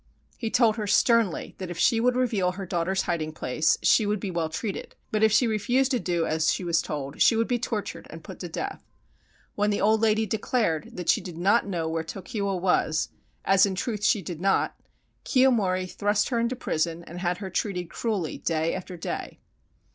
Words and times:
He 0.35 0.49
told 0.49 0.77
her 0.77 0.87
sternly 0.87 1.53
that 1.59 1.69
if 1.69 1.77
she 1.77 1.99
would 1.99 2.15
reveal 2.15 2.53
her 2.53 2.65
daughter's 2.65 3.03
hiding 3.03 3.31
place 3.33 3.77
she 3.83 4.03
should 4.05 4.19
be 4.19 4.31
well 4.31 4.49
treated, 4.49 4.95
but 5.11 5.21
if 5.21 5.31
she 5.31 5.45
refused 5.45 5.91
to 5.91 5.99
do 5.99 6.25
as 6.25 6.51
she 6.51 6.63
was 6.63 6.81
told 6.81 7.21
she 7.21 7.35
would 7.35 7.47
be 7.47 7.59
tortured 7.59 8.07
and 8.09 8.23
put 8.23 8.39
to 8.39 8.49
death. 8.49 8.81
When 9.53 9.69
the 9.69 9.79
old 9.79 10.01
lady 10.01 10.25
declared 10.25 10.97
that 10.97 11.09
she 11.09 11.21
did 11.21 11.37
not 11.37 11.67
know 11.67 11.87
where 11.87 12.03
Tokiwa 12.03 12.55
was, 12.57 13.09
as 13.45 13.67
in 13.67 13.75
truth 13.75 14.03
she 14.03 14.23
did 14.23 14.41
not, 14.41 14.73
Kiyomori 15.23 15.85
thrust 15.85 16.29
her 16.29 16.39
into 16.39 16.55
prison 16.55 17.03
and 17.03 17.19
had 17.19 17.37
her 17.37 17.51
treated 17.51 17.91
cruelly 17.91 18.39
day 18.39 18.73
after 18.73 18.97
day. 18.97 19.37